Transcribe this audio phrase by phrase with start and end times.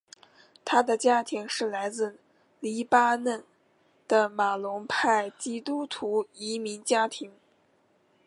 [0.65, 2.17] 他的家庭是来自
[2.59, 3.45] 黎巴嫩
[4.07, 7.31] 的马龙派基督徒移民家庭。